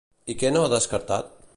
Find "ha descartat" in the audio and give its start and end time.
0.65-1.33